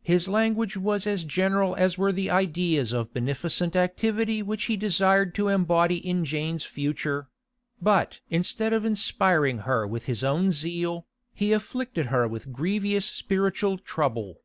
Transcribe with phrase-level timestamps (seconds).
[0.00, 5.34] His language was as general as were the ideas of beneficent activity which he desired
[5.34, 7.28] to embody in Jane's future;
[7.82, 13.76] but instead of inspiring her with his own zeal, he afflicted her with grievous spiritual
[13.76, 14.40] trouble.